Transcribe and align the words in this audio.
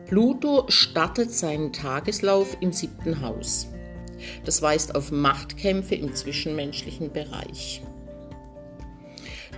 Pluto 0.07 0.65
startet 0.67 1.31
seinen 1.31 1.73
Tageslauf 1.73 2.57
im 2.59 2.71
siebten 2.71 3.21
Haus. 3.21 3.67
Das 4.45 4.61
weist 4.61 4.95
auf 4.95 5.11
Machtkämpfe 5.11 5.95
im 5.95 6.13
zwischenmenschlichen 6.13 7.11
Bereich. 7.11 7.81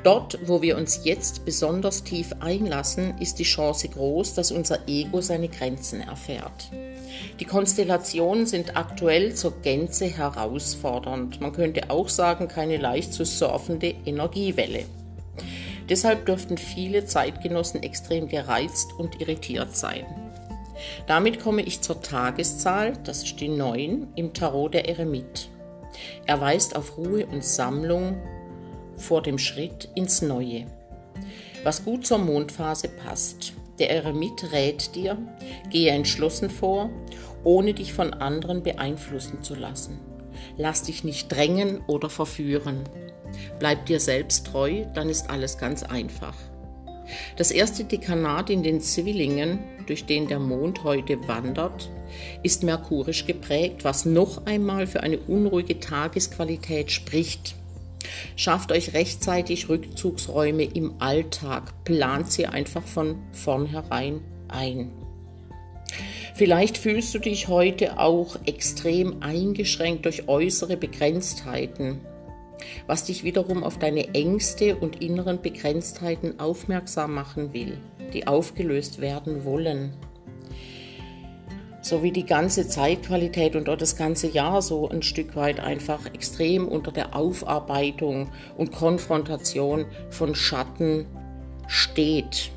Dort, 0.03 0.37
wo 0.47 0.61
wir 0.61 0.77
uns 0.77 1.01
jetzt 1.03 1.45
besonders 1.45 2.03
tief 2.03 2.31
einlassen, 2.39 3.17
ist 3.19 3.39
die 3.39 3.43
Chance 3.43 3.89
groß, 3.89 4.35
dass 4.35 4.51
unser 4.51 4.87
Ego 4.87 5.19
seine 5.19 5.49
Grenzen 5.49 6.01
erfährt. 6.01 6.69
Die 7.39 7.45
Konstellationen 7.45 8.45
sind 8.45 8.77
aktuell 8.77 9.33
zur 9.33 9.59
Gänze 9.61 10.05
herausfordernd. 10.05 11.41
Man 11.41 11.53
könnte 11.53 11.89
auch 11.89 12.09
sagen, 12.09 12.47
keine 12.47 12.77
leicht 12.77 13.13
zu 13.13 13.25
surfende 13.25 13.95
Energiewelle. 14.05 14.85
Deshalb 15.89 16.27
dürften 16.27 16.59
viele 16.59 17.05
Zeitgenossen 17.05 17.81
extrem 17.81 18.27
gereizt 18.27 18.93
und 18.97 19.21
irritiert 19.21 19.75
sein. 19.75 20.05
Damit 21.07 21.39
komme 21.39 21.61
ich 21.61 21.81
zur 21.81 22.01
Tageszahl, 22.01 22.93
das 23.03 23.23
ist 23.23 23.39
die 23.39 23.47
9 23.47 24.07
im 24.15 24.33
Tarot 24.33 24.73
der 24.73 24.89
Eremit. 24.89 25.49
Er 26.25 26.41
weist 26.41 26.75
auf 26.75 26.97
Ruhe 26.97 27.25
und 27.25 27.43
Sammlung 27.43 28.17
vor 28.97 29.21
dem 29.21 29.37
Schritt 29.37 29.89
ins 29.95 30.21
Neue, 30.21 30.65
was 31.63 31.85
gut 31.85 32.05
zur 32.05 32.17
Mondphase 32.17 32.89
passt. 32.89 33.53
Der 33.79 33.89
Eremit 33.89 34.51
rät 34.51 34.95
dir, 34.95 35.17
gehe 35.69 35.91
entschlossen 35.91 36.49
vor, 36.49 36.89
ohne 37.43 37.73
dich 37.73 37.93
von 37.93 38.13
anderen 38.13 38.63
beeinflussen 38.63 39.43
zu 39.43 39.55
lassen. 39.55 39.99
Lass 40.57 40.83
dich 40.83 41.03
nicht 41.03 41.29
drängen 41.29 41.81
oder 41.87 42.09
verführen. 42.09 42.83
Bleib 43.59 43.85
dir 43.85 43.99
selbst 43.99 44.47
treu, 44.47 44.85
dann 44.93 45.09
ist 45.09 45.29
alles 45.29 45.57
ganz 45.57 45.83
einfach. 45.83 46.35
Das 47.35 47.51
erste 47.51 47.83
Dekanat 47.83 48.49
in 48.49 48.63
den 48.63 48.81
Zwillingen, 48.81 49.59
durch 49.87 50.05
den 50.05 50.27
der 50.27 50.39
Mond 50.39 50.83
heute 50.83 51.27
wandert, 51.27 51.89
ist 52.43 52.63
merkurisch 52.63 53.25
geprägt, 53.25 53.83
was 53.83 54.05
noch 54.05 54.45
einmal 54.45 54.87
für 54.87 55.01
eine 55.03 55.19
unruhige 55.19 55.79
Tagesqualität 55.79 56.91
spricht. 56.91 57.55
Schafft 58.35 58.71
euch 58.71 58.93
rechtzeitig 58.93 59.69
Rückzugsräume 59.69 60.63
im 60.63 60.95
Alltag, 60.99 61.83
plant 61.83 62.31
sie 62.31 62.47
einfach 62.47 62.83
von 62.83 63.17
vornherein 63.31 64.21
ein. 64.47 64.91
Vielleicht 66.35 66.77
fühlst 66.77 67.15
du 67.15 67.19
dich 67.19 67.47
heute 67.47 67.99
auch 67.99 68.37
extrem 68.45 69.21
eingeschränkt 69.21 70.05
durch 70.05 70.27
äußere 70.27 70.77
Begrenztheiten 70.77 72.01
was 72.87 73.05
dich 73.05 73.23
wiederum 73.23 73.63
auf 73.63 73.77
deine 73.77 74.13
Ängste 74.13 74.75
und 74.75 75.01
inneren 75.01 75.41
Begrenztheiten 75.41 76.39
aufmerksam 76.39 77.13
machen 77.13 77.53
will, 77.53 77.77
die 78.13 78.27
aufgelöst 78.27 79.01
werden 79.01 79.45
wollen. 79.45 79.93
So 81.81 82.01
wie 82.01 82.11
die 82.11 82.25
ganze 82.25 82.67
Zeitqualität 82.67 83.55
und 83.55 83.69
auch 83.69 83.77
das 83.77 83.95
ganze 83.95 84.27
Jahr 84.27 84.63
so 84.63 84.89
ein 84.89 85.03
Stück 85.03 85.35
weit 85.35 85.59
einfach 85.59 86.07
extrem 86.07 86.67
unter 86.67 86.91
der 86.91 87.15
Aufarbeitung 87.15 88.31
und 88.57 88.71
Konfrontation 88.71 89.85
von 90.09 90.33
Schatten 90.33 91.05
steht. 91.67 92.49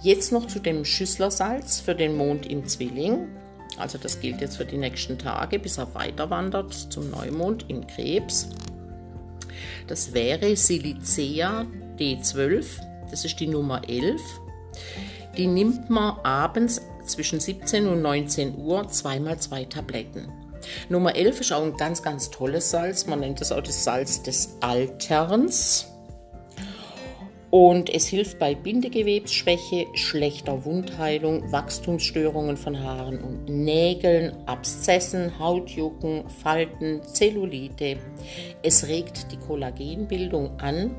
Jetzt 0.00 0.32
noch 0.32 0.46
zu 0.46 0.58
dem 0.58 0.86
Schüsslersalz 0.86 1.80
für 1.80 1.94
den 1.94 2.16
Mond 2.16 2.46
im 2.46 2.66
Zwilling. 2.66 3.28
Also 3.76 3.98
das 3.98 4.20
gilt 4.20 4.40
jetzt 4.40 4.56
für 4.56 4.64
die 4.64 4.78
nächsten 4.78 5.18
Tage, 5.18 5.58
bis 5.58 5.78
er 5.78 5.94
weiter 5.94 6.30
wandert 6.30 6.72
zum 6.72 7.10
Neumond 7.10 7.66
im 7.68 7.86
Krebs. 7.86 8.48
Das 9.86 10.12
wäre 10.14 10.56
Silicea 10.56 11.66
D12, 11.98 12.64
das 13.10 13.24
ist 13.24 13.38
die 13.40 13.46
Nummer 13.46 13.88
11. 13.88 14.20
Die 15.36 15.46
nimmt 15.46 15.90
man 15.90 16.18
abends 16.22 16.80
zwischen 17.06 17.40
17 17.40 17.86
und 17.86 18.02
19 18.02 18.56
Uhr 18.56 18.88
zweimal 18.88 19.38
zwei 19.38 19.64
Tabletten. 19.64 20.28
Nummer 20.88 21.14
11 21.14 21.40
ist 21.40 21.52
auch 21.52 21.62
ein 21.62 21.76
ganz, 21.76 22.02
ganz 22.02 22.30
tolles 22.30 22.70
Salz. 22.70 23.06
Man 23.06 23.20
nennt 23.20 23.40
es 23.40 23.52
auch 23.52 23.62
das 23.62 23.84
Salz 23.84 24.22
des 24.22 24.56
Alterns. 24.60 25.93
Und 27.54 27.88
es 27.88 28.08
hilft 28.08 28.40
bei 28.40 28.56
Bindegewebsschwäche, 28.56 29.86
schlechter 29.94 30.64
Wundheilung, 30.64 31.52
Wachstumsstörungen 31.52 32.56
von 32.56 32.82
Haaren 32.82 33.22
und 33.22 33.48
Nägeln, 33.48 34.32
Abszessen, 34.46 35.38
Hautjucken, 35.38 36.28
Falten, 36.28 37.00
Zellulite. 37.04 37.98
Es 38.64 38.88
regt 38.88 39.30
die 39.30 39.36
Kollagenbildung 39.36 40.58
an 40.58 40.96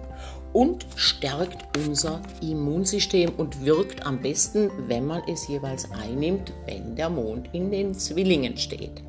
und 0.54 0.86
stärkt 0.96 1.78
unser 1.86 2.22
Immunsystem 2.42 3.34
und 3.36 3.66
wirkt 3.66 4.06
am 4.06 4.22
besten, 4.22 4.72
wenn 4.88 5.06
man 5.06 5.24
es 5.28 5.50
jeweils 5.50 5.92
einnimmt, 5.92 6.54
wenn 6.68 6.96
der 6.96 7.10
Mond 7.10 7.50
in 7.52 7.70
den 7.70 7.94
Zwillingen 7.94 8.56
steht. 8.56 9.04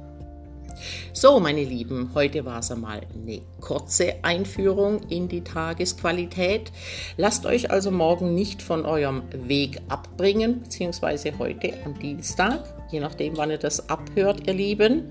So, 1.12 1.40
meine 1.40 1.64
Lieben, 1.64 2.10
heute 2.14 2.44
war 2.44 2.58
es 2.60 2.70
einmal 2.70 3.02
eine 3.14 3.40
kurze 3.60 4.16
Einführung 4.22 5.00
in 5.08 5.28
die 5.28 5.42
Tagesqualität. 5.42 6.72
Lasst 7.16 7.46
euch 7.46 7.70
also 7.70 7.90
morgen 7.90 8.34
nicht 8.34 8.62
von 8.62 8.84
eurem 8.84 9.22
Weg 9.32 9.80
abbringen, 9.88 10.62
beziehungsweise 10.62 11.38
heute 11.38 11.72
am 11.84 11.98
Dienstag, 11.98 12.62
je 12.90 13.00
nachdem, 13.00 13.36
wann 13.36 13.50
ihr 13.50 13.58
das 13.58 13.88
abhört, 13.88 14.46
ihr 14.46 14.54
Lieben. 14.54 15.04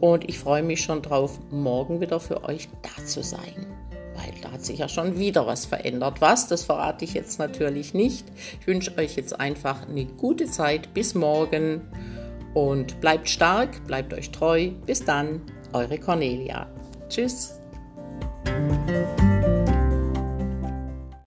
Und 0.00 0.28
ich 0.28 0.38
freue 0.38 0.62
mich 0.62 0.80
schon 0.80 1.02
drauf, 1.02 1.38
morgen 1.50 2.00
wieder 2.00 2.20
für 2.20 2.44
euch 2.44 2.68
da 2.82 3.04
zu 3.04 3.22
sein. 3.22 3.66
Weil 4.14 4.32
da 4.42 4.52
hat 4.52 4.64
sich 4.64 4.78
ja 4.78 4.88
schon 4.88 5.18
wieder 5.18 5.46
was 5.46 5.66
verändert. 5.66 6.20
Was, 6.20 6.48
das 6.48 6.64
verrate 6.64 7.04
ich 7.04 7.14
jetzt 7.14 7.38
natürlich 7.38 7.94
nicht. 7.94 8.26
Ich 8.60 8.66
wünsche 8.66 8.96
euch 8.98 9.16
jetzt 9.16 9.38
einfach 9.38 9.88
eine 9.88 10.04
gute 10.06 10.46
Zeit. 10.46 10.92
Bis 10.94 11.14
morgen 11.14 11.82
und 12.54 13.00
bleibt 13.00 13.28
stark, 13.28 13.86
bleibt 13.86 14.12
euch 14.12 14.30
treu. 14.30 14.70
Bis 14.86 15.04
dann, 15.04 15.42
eure 15.72 15.98
Cornelia. 15.98 16.68
Tschüss. 17.08 17.60